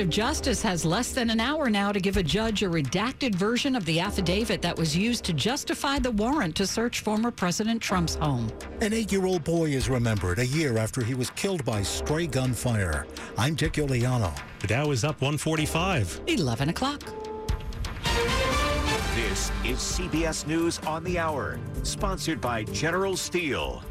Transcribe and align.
of 0.00 0.08
Justice 0.08 0.62
has 0.62 0.84
less 0.84 1.12
than 1.12 1.30
an 1.30 1.40
hour 1.40 1.68
now 1.68 1.90
to 1.90 2.00
give 2.00 2.16
a 2.16 2.22
judge 2.22 2.62
a 2.62 2.68
redacted 2.68 3.34
version 3.34 3.74
of 3.74 3.84
the 3.84 3.98
affidavit 3.98 4.62
that 4.62 4.76
was 4.76 4.96
used 4.96 5.24
to 5.24 5.32
justify 5.32 5.98
the 5.98 6.10
warrant 6.12 6.54
to 6.56 6.66
search 6.66 7.00
former 7.00 7.30
President 7.30 7.82
Trump's 7.82 8.14
home. 8.14 8.50
An 8.80 8.92
eight 8.92 9.10
year 9.10 9.26
old 9.26 9.44
boy 9.44 9.70
is 9.70 9.88
remembered 9.88 10.38
a 10.38 10.46
year 10.46 10.78
after 10.78 11.02
he 11.02 11.14
was 11.14 11.30
killed 11.30 11.64
by 11.64 11.82
stray 11.82 12.26
gunfire. 12.26 13.06
I'm 13.36 13.54
Dick 13.54 13.74
Uliano. 13.74 14.32
The 14.60 14.68
Dow 14.68 14.90
is 14.90 15.04
up 15.04 15.20
145. 15.20 16.20
11 16.26 16.68
o'clock. 16.68 17.02
This 19.14 19.50
is 19.64 19.78
CBS 19.78 20.46
News 20.46 20.78
on 20.80 21.02
the 21.02 21.18
Hour, 21.18 21.58
sponsored 21.82 22.40
by 22.40 22.62
General 22.64 23.16
Steel. 23.16 23.82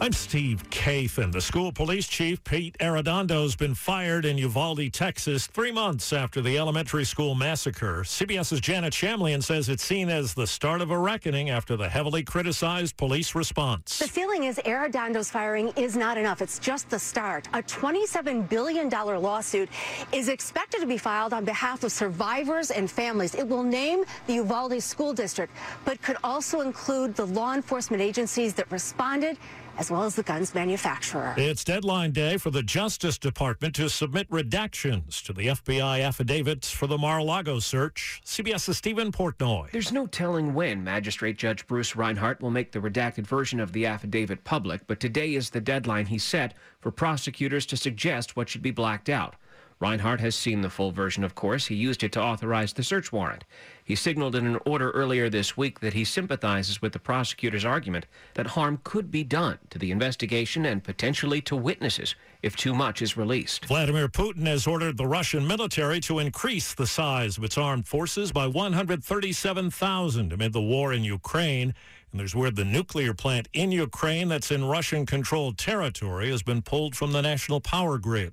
I'm 0.00 0.12
Steve 0.12 0.62
Kathan. 0.70 1.32
The 1.32 1.40
school 1.40 1.72
police 1.72 2.06
chief, 2.06 2.42
Pete 2.44 2.78
Arredondo, 2.78 3.42
has 3.42 3.56
been 3.56 3.74
fired 3.74 4.24
in 4.24 4.38
Uvalde, 4.38 4.92
Texas, 4.92 5.48
three 5.48 5.72
months 5.72 6.12
after 6.12 6.40
the 6.40 6.56
elementary 6.56 7.04
school 7.04 7.34
massacre. 7.34 8.04
CBS's 8.04 8.60
Janet 8.60 8.92
Shamlian 8.92 9.42
says 9.42 9.68
it's 9.68 9.82
seen 9.82 10.08
as 10.08 10.34
the 10.34 10.46
start 10.46 10.82
of 10.82 10.92
a 10.92 10.98
reckoning 10.98 11.50
after 11.50 11.76
the 11.76 11.88
heavily 11.88 12.22
criticized 12.22 12.96
police 12.96 13.34
response. 13.34 13.98
The 13.98 14.06
feeling 14.06 14.44
is 14.44 14.60
Arredondo's 14.64 15.30
firing 15.30 15.72
is 15.74 15.96
not 15.96 16.16
enough. 16.16 16.42
It's 16.42 16.60
just 16.60 16.88
the 16.90 16.98
start. 16.98 17.48
A 17.52 17.62
$27 17.64 18.48
billion 18.48 18.88
lawsuit 18.88 19.68
is 20.12 20.28
expected 20.28 20.80
to 20.80 20.86
be 20.86 20.96
filed 20.96 21.32
on 21.32 21.44
behalf 21.44 21.82
of 21.82 21.90
survivors 21.90 22.70
and 22.70 22.88
families. 22.88 23.34
It 23.34 23.48
will 23.48 23.64
name 23.64 24.04
the 24.28 24.34
Uvalde 24.34 24.80
School 24.80 25.12
District, 25.12 25.52
but 25.84 26.00
could 26.02 26.18
also 26.22 26.60
include 26.60 27.16
the 27.16 27.26
law 27.26 27.54
enforcement 27.54 28.00
agencies 28.00 28.54
that 28.54 28.70
responded 28.70 29.36
as 29.78 29.90
well 29.90 30.02
as 30.02 30.16
the 30.16 30.22
gun's 30.22 30.54
manufacturer. 30.54 31.34
It's 31.36 31.64
deadline 31.64 32.10
day 32.10 32.36
for 32.36 32.50
the 32.50 32.62
Justice 32.62 33.16
Department 33.16 33.74
to 33.76 33.88
submit 33.88 34.28
redactions 34.28 35.22
to 35.24 35.32
the 35.32 35.46
FBI 35.46 36.00
affidavits 36.00 36.70
for 36.70 36.86
the 36.86 36.98
Mar-a-Lago 36.98 37.60
search. 37.60 38.20
CBS's 38.24 38.76
Stephen 38.76 39.12
Portnoy. 39.12 39.70
There's 39.70 39.92
no 39.92 40.06
telling 40.06 40.52
when 40.52 40.82
Magistrate 40.82 41.38
Judge 41.38 41.66
Bruce 41.66 41.94
Reinhart 41.94 42.42
will 42.42 42.50
make 42.50 42.72
the 42.72 42.80
redacted 42.80 43.26
version 43.26 43.60
of 43.60 43.72
the 43.72 43.86
affidavit 43.86 44.44
public, 44.44 44.86
but 44.86 44.98
today 44.98 45.34
is 45.34 45.50
the 45.50 45.60
deadline 45.60 46.06
he 46.06 46.18
set 46.18 46.54
for 46.80 46.90
prosecutors 46.90 47.64
to 47.66 47.76
suggest 47.76 48.36
what 48.36 48.48
should 48.48 48.62
be 48.62 48.70
blacked 48.72 49.08
out. 49.08 49.36
Reinhart 49.80 50.20
has 50.20 50.34
seen 50.34 50.60
the 50.60 50.70
full 50.70 50.90
version, 50.90 51.22
of 51.22 51.36
course. 51.36 51.66
He 51.66 51.76
used 51.76 52.02
it 52.02 52.10
to 52.12 52.22
authorize 52.22 52.72
the 52.72 52.82
search 52.82 53.12
warrant. 53.12 53.44
He 53.84 53.94
signaled 53.94 54.34
in 54.34 54.44
an 54.44 54.58
order 54.66 54.90
earlier 54.90 55.30
this 55.30 55.56
week 55.56 55.78
that 55.80 55.94
he 55.94 56.04
sympathizes 56.04 56.82
with 56.82 56.92
the 56.92 56.98
prosecutor's 56.98 57.64
argument 57.64 58.06
that 58.34 58.48
harm 58.48 58.80
could 58.82 59.10
be 59.10 59.22
done 59.22 59.58
to 59.70 59.78
the 59.78 59.92
investigation 59.92 60.66
and 60.66 60.82
potentially 60.82 61.40
to 61.42 61.54
witnesses 61.54 62.16
if 62.42 62.56
too 62.56 62.74
much 62.74 63.02
is 63.02 63.16
released. 63.16 63.66
Vladimir 63.66 64.08
Putin 64.08 64.46
has 64.46 64.66
ordered 64.66 64.96
the 64.96 65.06
Russian 65.06 65.46
military 65.46 66.00
to 66.00 66.18
increase 66.18 66.74
the 66.74 66.86
size 66.86 67.38
of 67.38 67.44
its 67.44 67.56
armed 67.56 67.86
forces 67.86 68.32
by 68.32 68.48
137,000 68.48 70.32
amid 70.32 70.52
the 70.52 70.60
war 70.60 70.92
in 70.92 71.04
Ukraine. 71.04 71.72
And 72.10 72.18
there's 72.18 72.34
word 72.34 72.56
the 72.56 72.64
nuclear 72.64 73.14
plant 73.14 73.48
in 73.52 73.70
Ukraine 73.70 74.28
that's 74.28 74.50
in 74.50 74.64
Russian 74.64 75.06
controlled 75.06 75.56
territory 75.56 76.30
has 76.30 76.42
been 76.42 76.62
pulled 76.62 76.96
from 76.96 77.12
the 77.12 77.22
national 77.22 77.60
power 77.60 77.98
grid. 77.98 78.32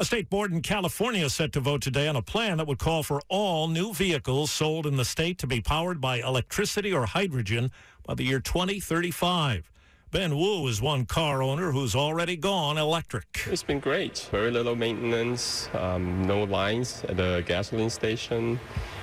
A 0.00 0.04
state 0.06 0.30
board 0.30 0.50
in 0.50 0.62
California 0.62 1.26
is 1.26 1.34
set 1.34 1.52
to 1.52 1.60
vote 1.60 1.82
today 1.82 2.08
on 2.08 2.16
a 2.16 2.22
plan 2.22 2.56
that 2.56 2.66
would 2.66 2.78
call 2.78 3.02
for 3.02 3.20
all 3.28 3.68
new 3.68 3.92
vehicles 3.92 4.50
sold 4.50 4.86
in 4.86 4.96
the 4.96 5.04
state 5.04 5.36
to 5.40 5.46
be 5.46 5.60
powered 5.60 6.00
by 6.00 6.20
electricity 6.20 6.90
or 6.90 7.04
hydrogen 7.04 7.70
by 8.06 8.14
the 8.14 8.24
year 8.24 8.40
2035. 8.40 9.70
Ben 10.10 10.38
Wu 10.38 10.66
is 10.68 10.80
one 10.80 11.04
car 11.04 11.42
owner 11.42 11.70
who's 11.70 11.94
already 11.94 12.34
gone 12.34 12.78
electric. 12.78 13.26
It's 13.44 13.62
been 13.62 13.78
great. 13.78 14.26
Very 14.30 14.50
little 14.50 14.74
maintenance, 14.74 15.68
um, 15.74 16.26
no 16.26 16.44
lines 16.44 17.04
at 17.06 17.18
the 17.18 17.44
gasoline 17.46 17.90
station 17.90 18.58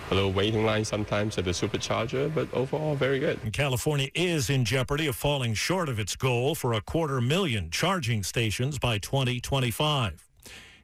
a 0.10 0.16
little 0.16 0.32
waiting 0.32 0.66
line 0.66 0.86
sometimes 0.86 1.38
at 1.38 1.44
the 1.44 1.52
supercharger, 1.52 2.34
but 2.34 2.52
overall 2.54 2.96
very 2.96 3.20
good. 3.20 3.40
And 3.44 3.52
California 3.52 4.08
is 4.16 4.50
in 4.50 4.64
jeopardy 4.64 5.08
of 5.08 5.16
falling 5.16 5.54
short 5.54 5.90
of 5.90 6.00
its 6.00 6.16
goal 6.16 6.56
for 6.56 6.74
a 6.74 6.82
quarter 6.82 7.20
million 7.20 7.70
charging 7.70 8.24
stations 8.24 8.80
by 8.80 8.98
2025. 9.00 10.27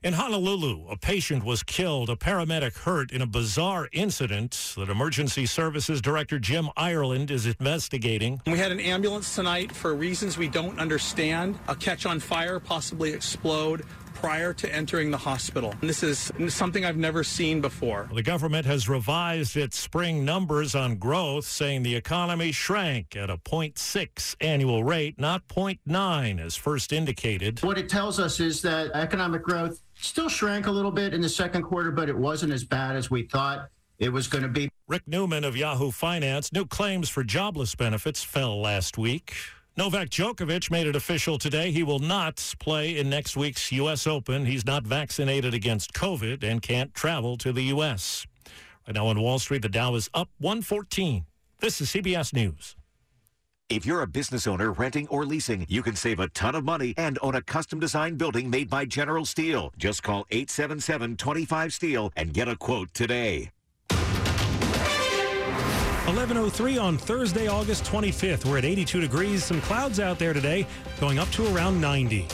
In 0.04 0.12
Honolulu, 0.12 0.90
a 0.90 0.98
patient 0.98 1.46
was 1.46 1.64
killed, 1.64 2.10
a 2.10 2.18
paramedic 2.18 2.80
hurt 2.80 3.14
in 3.14 3.22
a 3.22 3.26
bizarre 3.26 3.88
incident 3.94 4.74
that 4.76 4.90
Emergency 4.90 5.46
Services 5.46 6.02
Director 6.02 6.40
Jim 6.40 6.68
Ireland 6.76 7.32
is 7.32 7.46
investigating. 7.46 8.42
We 8.46 8.58
had 8.58 8.74
an 8.74 8.82
ambulance 8.82 9.34
tonight 9.34 9.74
for 9.74 9.96
reasons 9.96 10.38
we 10.38 10.50
don't 10.50 10.78
understand, 10.78 11.58
a 11.70 11.76
catch 11.76 12.06
on 12.06 12.20
fire, 12.20 12.60
possibly 12.60 13.14
explode 13.14 13.86
prior 14.14 14.54
to 14.54 14.74
entering 14.74 15.12
the 15.12 15.18
hospital. 15.18 15.74
And 15.82 15.90
this 15.90 16.04
is 16.04 16.32
something 16.48 16.86
I've 16.86 16.98
never 16.98 17.24
seen 17.24 17.62
before. 17.62 18.10
The 18.14 18.24
government 18.24 18.66
has 18.66 18.88
revised 18.88 19.58
its 19.58 19.78
spring 19.78 20.24
numbers 20.24 20.76
on 20.76 20.96
growth, 20.96 21.46
saying 21.46 21.84
the 21.84 21.96
economy 21.96 22.52
shrank 22.52 23.16
at 23.16 23.30
a 23.30 23.38
0.6 23.38 24.36
annual 24.42 24.84
rate, 24.84 25.20
not 25.20 25.48
0.9 25.48 26.40
as 26.40 26.56
first 26.56 26.94
indicated. 26.94 27.62
What 27.64 27.78
it 27.78 27.90
tells 27.90 28.20
us 28.20 28.40
is 28.40 28.62
that 28.62 28.92
economic 28.92 29.44
growth 29.44 29.82
still 29.96 30.30
shrank 30.30 30.68
a 30.68 30.72
little 30.72 30.92
bit 30.92 31.14
in 31.14 31.22
the 31.22 31.30
second 31.30 31.64
quarter, 31.64 31.92
but 31.92 32.10
it 32.10 32.18
wasn't 32.18 32.54
as 32.54 32.64
bad 32.64 32.96
as 32.96 33.10
we 33.10 33.24
thought 33.24 33.70
it 34.00 34.10
was 34.10 34.28
going 34.28 34.44
to 34.44 34.50
be. 34.50 34.70
Rick 34.88 35.04
Newman 35.08 35.44
of 35.44 35.56
Yahoo 35.56 35.92
Finance, 35.92 36.52
new 36.52 36.66
claims 36.66 37.10
for 37.10 37.24
jobless 37.24 37.76
benefits 37.76 38.24
fell 38.24 38.60
last 38.60 38.98
week. 38.98 39.34
Novak 39.76 40.10
Djokovic 40.10 40.70
made 40.70 40.86
it 40.86 40.96
official 40.96 41.40
today. 41.40 41.72
He 41.72 41.82
will 41.82 41.98
not 41.98 42.54
play 42.60 42.96
in 42.96 43.10
next 43.10 43.36
week's 43.36 43.72
U.S. 43.72 44.06
Open. 44.06 44.46
He's 44.46 44.68
not 44.68 44.84
vaccinated 44.84 45.56
against 45.56 45.94
COVID 45.94 46.44
and 46.44 46.62
can't 46.62 46.94
travel 46.94 47.38
to 47.38 47.52
the 47.52 47.64
U.S. 47.64 48.28
Right 48.88 48.94
now 48.94 49.08
on 49.08 49.20
Wall 49.20 49.40
Street, 49.40 49.64
the 49.64 49.70
Dow 49.70 49.96
is 49.96 50.12
up 50.14 50.30
114. 50.38 51.26
This 51.60 51.82
is 51.82 51.90
CBS 51.90 52.36
News. 52.36 52.76
If 53.68 53.84
you're 53.84 54.04
a 54.04 54.08
business 54.08 54.46
owner 54.46 54.72
renting 54.72 55.08
or 55.08 55.26
leasing, 55.26 55.66
you 55.68 55.82
can 55.82 55.96
save 55.96 56.20
a 56.20 56.30
ton 56.30 56.54
of 56.54 56.64
money 56.64 56.94
and 56.96 57.18
own 57.24 57.34
a 57.34 57.42
custom 57.42 57.80
designed 57.80 58.20
building 58.20 58.52
made 58.52 58.70
by 58.70 58.86
General 58.86 59.26
Steel. 59.26 59.74
Just 59.76 60.04
call 60.04 60.28
877 60.30 61.18
25 61.18 61.74
Steel 61.74 62.12
and 62.16 62.32
get 62.32 62.48
a 62.48 62.56
quote 62.56 62.94
today. 62.94 63.50
11.03 66.06 66.84
on 66.84 66.98
Thursday, 66.98 67.48
August 67.48 67.86
25th. 67.86 68.44
We're 68.44 68.58
at 68.58 68.66
82 68.66 69.00
degrees. 69.00 69.42
Some 69.42 69.62
clouds 69.62 70.02
out 70.02 70.20
there 70.20 70.34
today, 70.34 70.68
going 71.00 71.18
up 71.18 71.30
to 71.32 71.56
around 71.56 71.80
90. 71.80 72.28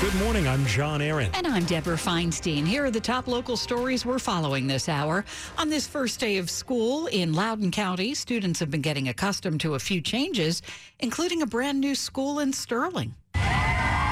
Good 0.00 0.14
morning. 0.14 0.46
I'm 0.46 0.64
John 0.66 1.02
Aaron. 1.02 1.32
And 1.34 1.44
I'm 1.48 1.64
Deborah 1.64 1.96
Feinstein. 1.96 2.64
Here 2.64 2.84
are 2.84 2.90
the 2.92 3.00
top 3.00 3.26
local 3.26 3.56
stories 3.56 4.06
we're 4.06 4.20
following 4.20 4.68
this 4.68 4.88
hour. 4.88 5.24
On 5.58 5.68
this 5.68 5.88
first 5.88 6.20
day 6.20 6.38
of 6.38 6.48
school 6.48 7.08
in 7.08 7.32
Loudoun 7.32 7.72
County, 7.72 8.14
students 8.14 8.60
have 8.60 8.70
been 8.70 8.80
getting 8.80 9.08
accustomed 9.08 9.60
to 9.62 9.74
a 9.74 9.80
few 9.80 10.00
changes, 10.00 10.62
including 11.00 11.42
a 11.42 11.46
brand 11.46 11.80
new 11.80 11.96
school 11.96 12.38
in 12.38 12.52
Sterling. 12.52 13.16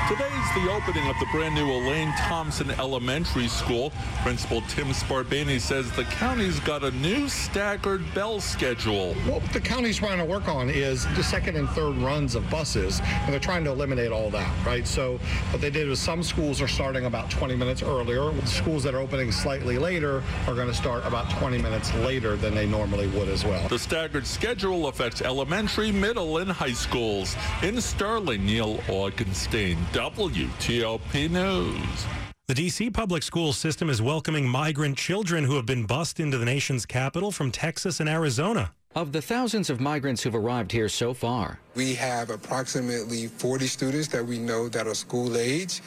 Today's 0.09 0.55
the 0.55 0.73
opening 0.73 1.07
of 1.07 1.17
the 1.21 1.27
brand 1.31 1.55
new 1.55 1.71
Elaine 1.71 2.11
Thompson 2.17 2.71
Elementary 2.71 3.47
School. 3.47 3.93
Principal 4.23 4.63
Tim 4.63 4.87
Sparbani 4.87 5.61
says 5.61 5.93
the 5.93 6.05
county's 6.05 6.61
got 6.61 6.83
a 6.83 6.91
new 6.93 7.29
staggered 7.29 8.03
bell 8.15 8.41
schedule. 8.41 9.13
What 9.27 9.43
the 9.53 9.61
county's 9.61 9.99
trying 9.99 10.17
to 10.17 10.25
work 10.25 10.49
on 10.49 10.71
is 10.71 11.05
the 11.15 11.23
second 11.23 11.57
and 11.57 11.69
third 11.69 11.95
runs 11.99 12.37
of 12.37 12.49
buses, 12.49 13.03
and 13.05 13.35
they're 13.35 13.39
trying 13.39 13.65
to 13.65 13.71
eliminate 13.71 14.11
all 14.11 14.31
that, 14.31 14.67
right? 14.67 14.87
So 14.87 15.19
what 15.51 15.61
they 15.61 15.69
did 15.69 15.87
was 15.87 16.01
some 16.01 16.23
schools 16.23 16.63
are 16.63 16.69
starting 16.69 17.05
about 17.05 17.31
20 17.31 17.55
minutes 17.55 17.83
earlier. 17.83 18.33
Schools 18.47 18.83
that 18.85 18.95
are 18.95 19.01
opening 19.01 19.31
slightly 19.31 19.77
later 19.77 20.23
are 20.47 20.55
going 20.55 20.69
to 20.69 20.75
start 20.75 21.05
about 21.05 21.29
20 21.33 21.59
minutes 21.59 21.93
later 21.97 22.35
than 22.37 22.55
they 22.55 22.67
normally 22.67 23.09
would 23.09 23.29
as 23.29 23.45
well. 23.45 23.69
The 23.69 23.79
staggered 23.79 24.27
schedule 24.27 24.89
affects 24.89 25.21
elementary, 25.21 25.93
middle, 25.93 26.39
and 26.39 26.51
high 26.51 26.73
schools. 26.73 27.37
In 27.63 27.79
Sterling, 27.79 28.47
Neil 28.47 28.79
Augenstein. 28.87 29.77
WTOP 29.99 31.29
News. 31.29 32.07
The 32.47 32.55
D.C. 32.55 32.89
public 32.91 33.25
school 33.25 33.53
system 33.53 33.91
is 33.91 34.01
welcoming 34.01 34.49
migrant 34.49 34.97
children 34.97 35.43
who 35.43 35.57
have 35.57 35.67
been 35.67 35.87
bused 35.87 36.21
into 36.21 36.39
the 36.39 36.45
nation's 36.45 36.87
capital 36.87 37.33
from 37.33 37.51
Texas 37.51 37.99
and 37.99 38.09
Arizona. 38.09 38.71
Of 38.95 39.11
the 39.11 39.21
thousands 39.21 39.71
of 39.71 39.81
migrants 39.81 40.23
who've 40.23 40.37
arrived 40.37 40.71
here 40.71 40.89
so 40.89 41.15
far, 41.15 41.59
We 41.79 41.95
have 41.95 42.31
approximately 42.31 43.29
40 43.29 43.69
students 43.69 44.09
that 44.09 44.27
we 44.27 44.41
know 44.41 44.69
that 44.69 44.89
are 44.89 44.97
school 44.97 45.37
age 45.37 45.81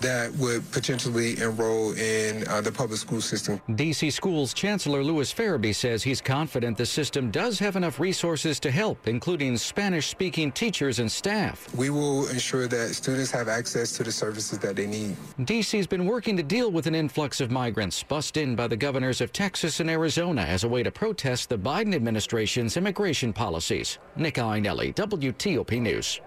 that 0.00 0.32
would 0.36 0.70
potentially 0.72 1.40
enroll 1.40 1.92
in 1.92 2.46
uh, 2.48 2.60
the 2.60 2.72
public 2.72 2.98
school 2.98 3.20
system. 3.20 3.60
DC 3.70 4.12
Schools 4.12 4.54
Chancellor 4.54 5.04
Lewis 5.04 5.32
Ferebee 5.32 5.74
says 5.74 6.02
he's 6.02 6.20
confident 6.20 6.76
the 6.76 6.86
system 6.86 7.30
does 7.30 7.58
have 7.58 7.76
enough 7.76 8.00
resources 8.00 8.58
to 8.60 8.70
help, 8.70 9.08
including 9.08 9.56
Spanish 9.56 10.08
speaking 10.08 10.52
teachers 10.52 10.98
and 10.98 11.10
staff. 11.10 11.72
We 11.74 11.90
will 11.90 12.28
ensure 12.28 12.66
that 12.68 12.94
students 12.94 13.30
have 13.30 13.48
access 13.48 13.92
to 13.98 14.02
the 14.02 14.12
services 14.12 14.58
that 14.58 14.76
they 14.76 14.86
need. 14.86 15.16
DC's 15.40 15.86
been 15.86 16.06
working 16.06 16.36
to 16.36 16.42
deal 16.42 16.70
with 16.70 16.86
an 16.86 16.94
influx 16.94 17.40
of 17.40 17.50
migrants 17.50 18.02
bussed 18.02 18.36
in 18.36 18.56
by 18.56 18.66
the 18.66 18.76
governors 18.76 19.20
of 19.20 19.32
Texas 19.32 19.80
and 19.80 19.90
Arizona 19.90 20.42
as 20.42 20.64
a 20.64 20.68
way 20.68 20.82
to 20.82 20.90
protest 20.90 21.48
the 21.48 21.58
Biden 21.58 21.94
administration's 21.94 22.76
immigration 22.76 23.32
policies. 23.32 23.98
Nick 24.16 24.34
Iannelli, 24.34 24.94
WTOP 25.32 25.80
News. 25.80 26.20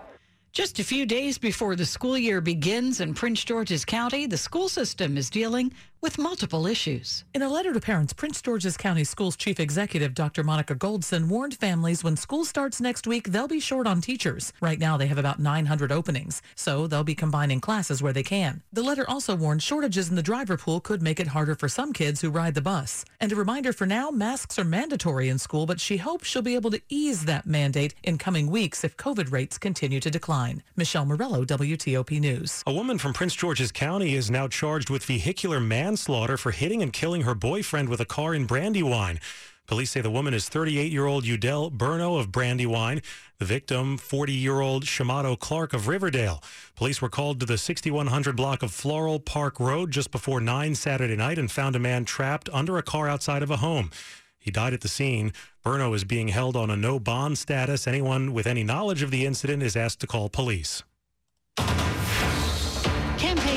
Just 0.52 0.80
a 0.80 0.84
few 0.84 1.06
days 1.06 1.38
before 1.38 1.76
the 1.76 1.86
school 1.86 2.18
year 2.18 2.40
begins 2.40 3.02
in 3.02 3.14
Prince 3.14 3.44
George's 3.44 3.84
County, 3.84 4.28
the 4.28 4.38
school 4.38 4.70
system 4.70 5.18
is 5.18 5.30
dealing 5.30 5.74
with 6.04 6.18
multiple 6.18 6.68
issues. 6.68 7.24
In 7.34 7.42
a 7.42 7.48
letter 7.48 7.72
to 7.72 7.80
parents, 7.80 8.12
Prince 8.12 8.42
George's 8.42 8.76
County 8.76 9.06
Schools 9.06 9.38
Chief 9.38 9.58
Executive 9.58 10.14
Dr. 10.14 10.44
Monica 10.44 10.76
Goldson 10.76 11.30
warned 11.30 11.56
families 11.56 12.04
when 12.04 12.18
school 12.18 12.44
starts 12.44 12.82
next 12.82 13.08
week, 13.08 13.30
they'll 13.30 13.48
be 13.48 13.62
short 13.62 13.88
on 13.88 14.02
teachers. 14.02 14.52
Right 14.60 14.80
now, 14.80 14.98
they 14.98 15.08
have 15.08 15.18
about 15.18 15.40
900 15.40 15.94
openings, 15.94 16.42
so 16.56 16.88
they'll 16.88 17.06
be 17.06 17.16
combining 17.16 17.62
classes 17.62 18.04
where 18.04 18.12
they 18.12 18.22
can. 18.22 18.62
The 18.74 18.84
letter 18.84 19.10
also 19.10 19.34
warned 19.34 19.64
shortages 19.64 20.10
in 20.10 20.18
the 20.18 20.22
driver 20.22 20.58
pool 20.58 20.82
could 20.82 21.02
make 21.02 21.22
it 21.22 21.28
harder 21.28 21.56
for 21.56 21.70
some 21.70 21.94
kids 21.94 22.20
who 22.20 22.30
ride 22.30 22.56
the 22.56 22.62
bus. 22.62 23.06
And 23.22 23.32
a 23.32 23.38
reminder 23.38 23.72
for 23.72 23.88
now, 23.88 24.12
masks 24.12 24.60
are 24.60 24.66
mandatory 24.66 25.30
in 25.30 25.40
school, 25.40 25.66
but 25.66 25.80
she 25.80 25.96
hopes 25.96 26.28
she'll 26.28 26.42
be 26.42 26.56
able 26.56 26.72
to 26.72 26.82
ease 26.90 27.24
that 27.26 27.46
mandate 27.46 27.96
in 28.04 28.18
coming 28.18 28.52
weeks 28.52 28.84
if 28.84 28.98
COVID 28.98 29.32
rates 29.32 29.58
continue 29.58 30.02
to 30.02 30.12
decline. 30.12 30.64
Michelle 30.76 31.06
Murillo, 31.06 31.46
WTOP 31.46 32.20
News. 32.20 32.62
A 32.68 32.74
woman 32.74 32.98
from 32.98 33.14
Prince 33.14 33.36
George's 33.36 33.72
County 33.72 34.16
is 34.16 34.30
now 34.30 34.50
charged 34.50 34.90
with 34.90 35.06
vehicular 35.06 35.62
manslaughter 35.62 35.93
manslaughter 35.94 36.38
for 36.38 36.50
hitting 36.50 36.82
and 36.82 36.92
killing 36.92 37.22
her 37.22 37.36
boyfriend 37.36 37.88
with 37.88 38.02
a 38.02 38.06
car 38.06 38.34
in 38.34 38.48
Brandywine. 38.48 39.20
Police 39.68 39.92
say 39.92 40.02
the 40.02 40.10
woman 40.10 40.34
is 40.34 40.50
38-year-old 40.50 41.24
Udell 41.24 41.70
Burno 41.70 42.20
of 42.20 42.32
Brandywine. 42.32 43.04
The 43.38 43.46
victim, 43.46 44.00
40-year-old 44.00 44.86
Shamato 44.86 45.38
Clark 45.38 45.72
of 45.72 45.88
Riverdale. 45.88 46.42
Police 46.76 47.00
were 47.00 47.10
called 47.10 47.40
to 47.42 47.46
the 47.46 47.60
6100 47.60 48.36
block 48.36 48.64
of 48.64 48.72
Floral 48.72 49.20
Park 49.20 49.60
Road 49.60 49.92
just 49.92 50.10
before 50.10 50.42
9 50.42 50.74
Saturday 50.74 51.16
night 51.16 51.38
and 51.38 51.52
found 51.52 51.76
a 51.76 51.80
man 51.80 52.06
trapped 52.06 52.50
under 52.52 52.80
a 52.80 52.84
car 52.84 53.08
outside 53.08 53.44
of 53.44 53.52
a 53.52 53.58
home. 53.58 53.92
He 54.40 54.50
died 54.50 54.74
at 54.74 54.82
the 54.82 54.88
scene. 54.88 55.32
Burno 55.64 55.94
is 55.94 56.06
being 56.06 56.30
held 56.30 56.56
on 56.56 56.72
a 56.72 56.76
no 56.76 57.00
bond 57.00 57.38
status. 57.38 57.86
Anyone 57.86 58.34
with 58.34 58.48
any 58.48 58.64
knowledge 58.64 59.04
of 59.04 59.12
the 59.12 59.28
incident 59.28 59.62
is 59.62 59.76
asked 59.76 60.00
to 60.00 60.08
call 60.08 60.28
police. 60.28 60.82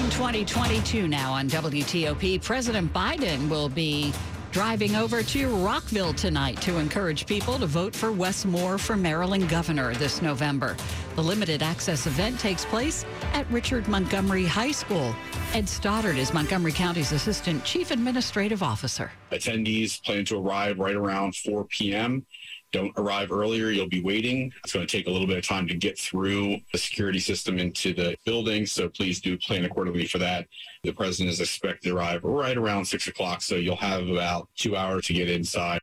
Campaign 0.06 0.44
2022 0.44 1.08
now 1.08 1.32
on 1.32 1.48
WTOP. 1.48 2.40
President 2.40 2.92
Biden 2.92 3.48
will 3.48 3.68
be 3.68 4.12
driving 4.52 4.94
over 4.94 5.20
to 5.24 5.48
Rockville 5.48 6.14
tonight 6.14 6.60
to 6.60 6.78
encourage 6.78 7.26
people 7.26 7.58
to 7.58 7.66
vote 7.66 7.94
for 7.94 8.12
Wes 8.12 8.44
Moore 8.44 8.78
for 8.78 8.94
Maryland 8.94 9.48
governor 9.48 9.94
this 9.94 10.22
November. 10.22 10.76
The 11.16 11.24
limited 11.24 11.60
access 11.60 12.06
event 12.06 12.38
takes 12.38 12.64
place 12.64 13.04
at 13.32 13.50
Richard 13.50 13.88
Montgomery 13.88 14.46
High 14.46 14.70
School. 14.70 15.12
Ed 15.52 15.68
Stoddard 15.68 16.18
is 16.18 16.32
Montgomery 16.32 16.72
County's 16.72 17.10
Assistant 17.10 17.64
Chief 17.64 17.90
Administrative 17.90 18.62
Officer. 18.62 19.10
Attendees 19.32 20.00
plan 20.04 20.24
to 20.26 20.38
arrive 20.38 20.78
right 20.78 20.94
around 20.94 21.34
4 21.34 21.64
p.m 21.64 22.24
don't 22.72 22.92
arrive 22.96 23.32
earlier, 23.32 23.70
you'll 23.70 23.88
be 23.88 24.02
waiting. 24.02 24.52
It's 24.64 24.72
going 24.72 24.86
to 24.86 24.96
take 24.96 25.06
a 25.06 25.10
little 25.10 25.26
bit 25.26 25.38
of 25.38 25.46
time 25.46 25.66
to 25.68 25.74
get 25.74 25.98
through 25.98 26.58
the 26.72 26.78
security 26.78 27.18
system 27.18 27.58
into 27.58 27.94
the 27.94 28.16
building, 28.24 28.66
so 28.66 28.88
please 28.88 29.20
do 29.20 29.38
plan 29.38 29.64
accordingly 29.64 30.06
for 30.06 30.18
that. 30.18 30.46
The 30.82 30.92
president 30.92 31.32
is 31.32 31.40
expected 31.40 31.88
to 31.88 31.96
arrive 31.96 32.24
right 32.24 32.56
around 32.56 32.84
6 32.84 33.06
o'clock, 33.08 33.42
so 33.42 33.54
you'll 33.54 33.76
have 33.76 34.08
about 34.08 34.48
two 34.56 34.76
hours 34.76 35.06
to 35.06 35.12
get 35.12 35.30
inside. 35.30 35.80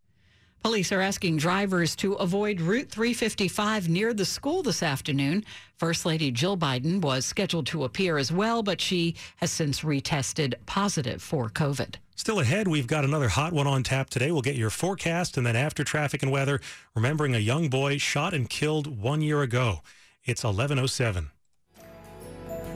Police 0.64 0.94
are 0.94 1.02
asking 1.02 1.36
drivers 1.36 1.94
to 1.98 2.14
avoid 2.14 2.62
Route 2.62 2.90
355 2.90 3.90
near 3.90 4.14
the 4.14 4.24
school 4.24 4.64
this 4.64 4.82
afternoon. 4.82 5.44
First 5.76 6.06
Lady 6.06 6.32
Jill 6.32 6.58
Biden 6.58 7.02
was 7.02 7.26
scheduled 7.26 7.68
to 7.68 7.84
appear 7.84 8.18
as 8.18 8.32
well, 8.32 8.64
but 8.64 8.80
she 8.80 9.16
has 9.38 9.52
since 9.52 9.82
retested 9.82 10.54
positive 10.66 11.22
for 11.22 11.50
COVID. 11.50 11.96
Still 12.16 12.40
ahead, 12.40 12.70
we've 12.70 12.88
got 12.88 13.04
another 13.04 13.28
hot 13.28 13.52
one 13.52 13.68
on 13.68 13.84
tap 13.84 14.10
today. 14.10 14.32
We'll 14.32 14.42
get 14.42 14.56
your 14.56 14.70
forecast 14.70 15.36
and 15.36 15.46
then 15.46 15.58
after 15.58 15.84
traffic 15.84 16.24
and 16.24 16.32
weather, 16.32 16.62
remembering 16.96 17.36
a 17.36 17.40
young 17.40 17.68
boy 17.68 17.98
shot 17.98 18.34
and 18.34 18.50
killed 18.50 18.88
one 19.02 19.22
year 19.22 19.42
ago. 19.42 19.82
It's 20.24 20.46
1107. 20.46 21.32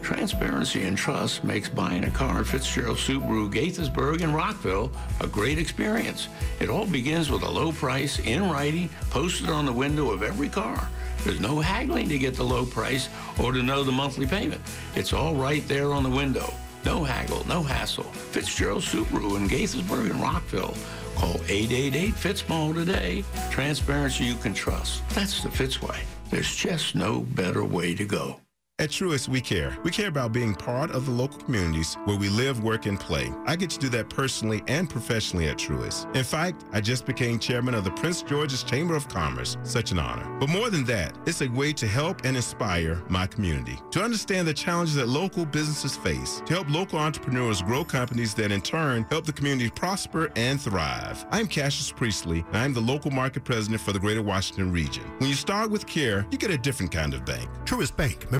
Transparency 0.01 0.83
and 0.83 0.97
trust 0.97 1.43
makes 1.43 1.69
buying 1.69 2.05
a 2.05 2.11
car 2.11 2.39
at 2.39 2.47
Fitzgerald 2.47 2.97
Subaru, 2.97 3.51
Gaithersburg, 3.51 4.21
and 4.21 4.33
Rockville 4.33 4.91
a 5.21 5.27
great 5.27 5.57
experience. 5.57 6.29
It 6.59 6.69
all 6.69 6.85
begins 6.85 7.29
with 7.29 7.43
a 7.43 7.49
low 7.49 7.71
price 7.71 8.19
in 8.19 8.49
writing 8.49 8.89
posted 9.09 9.49
on 9.49 9.65
the 9.65 9.73
window 9.73 10.11
of 10.11 10.23
every 10.23 10.49
car. 10.49 10.89
There's 11.23 11.39
no 11.39 11.59
haggling 11.59 12.09
to 12.09 12.17
get 12.17 12.35
the 12.35 12.43
low 12.43 12.65
price 12.65 13.09
or 13.41 13.51
to 13.51 13.61
know 13.61 13.83
the 13.83 13.91
monthly 13.91 14.25
payment. 14.25 14.61
It's 14.95 15.13
all 15.13 15.35
right 15.35 15.67
there 15.67 15.91
on 15.91 16.03
the 16.03 16.09
window. 16.09 16.53
No 16.85 17.03
haggle, 17.03 17.45
no 17.47 17.61
hassle. 17.63 18.03
Fitzgerald 18.03 18.83
Subaru 18.83 19.35
in 19.35 19.49
Gaithersburg 19.49 20.09
and 20.09 20.21
Rockville. 20.21 20.73
Call 21.15 21.33
888-FITZMALL 21.33 22.75
today. 22.75 23.23
Transparency 23.49 24.23
you 24.23 24.35
can 24.35 24.53
trust. 24.53 25.07
That's 25.09 25.43
the 25.43 25.49
Fitzway. 25.49 25.97
There's 26.29 26.55
just 26.55 26.95
no 26.95 27.21
better 27.21 27.63
way 27.63 27.95
to 27.95 28.05
go. 28.05 28.39
At 28.79 28.91
Truist, 28.91 29.27
we 29.27 29.41
care. 29.41 29.75
We 29.83 29.89
care 29.89 30.07
about 30.07 30.31
being 30.31 30.53
part 30.53 30.91
of 30.91 31.07
the 31.07 31.11
local 31.11 31.39
communities 31.39 31.95
where 32.05 32.15
we 32.15 32.29
live, 32.29 32.63
work, 32.63 32.85
and 32.85 32.99
play. 32.99 33.33
I 33.47 33.55
get 33.55 33.71
to 33.71 33.79
do 33.79 33.89
that 33.89 34.07
personally 34.07 34.61
and 34.67 34.87
professionally 34.87 35.47
at 35.47 35.57
Truist. 35.57 36.15
In 36.15 36.23
fact, 36.23 36.63
I 36.71 36.79
just 36.79 37.03
became 37.03 37.39
chairman 37.39 37.73
of 37.73 37.85
the 37.85 37.89
Prince 37.89 38.21
George's 38.21 38.61
Chamber 38.61 38.95
of 38.95 39.09
Commerce. 39.09 39.57
Such 39.63 39.91
an 39.91 39.97
honor. 39.97 40.29
But 40.39 40.49
more 40.49 40.69
than 40.69 40.83
that, 40.83 41.17
it's 41.25 41.41
a 41.41 41.47
way 41.47 41.73
to 41.73 41.87
help 41.87 42.23
and 42.23 42.37
inspire 42.37 43.01
my 43.09 43.25
community, 43.25 43.79
to 43.89 44.03
understand 44.03 44.47
the 44.47 44.53
challenges 44.53 44.93
that 44.93 45.07
local 45.07 45.43
businesses 45.43 45.97
face, 45.97 46.43
to 46.45 46.53
help 46.53 46.69
local 46.69 46.99
entrepreneurs 46.99 47.63
grow 47.63 47.83
companies 47.83 48.35
that 48.35 48.51
in 48.51 48.61
turn 48.61 49.07
help 49.09 49.25
the 49.25 49.33
community 49.33 49.71
prosper 49.71 50.31
and 50.35 50.61
thrive. 50.61 51.25
I'm 51.31 51.47
Cassius 51.47 51.91
Priestley, 51.91 52.45
and 52.49 52.57
I'm 52.57 52.73
the 52.75 52.81
local 52.81 53.09
market 53.09 53.43
president 53.43 53.81
for 53.81 53.91
the 53.91 53.99
Greater 53.99 54.21
Washington 54.21 54.71
region. 54.71 55.03
When 55.17 55.29
you 55.29 55.35
start 55.35 55.71
with 55.71 55.87
care, 55.87 56.27
you 56.29 56.37
get 56.37 56.51
a 56.51 56.59
different 56.59 56.91
kind 56.91 57.15
of 57.15 57.25
bank. 57.25 57.49
Truist 57.65 57.97
Bank. 57.97 58.31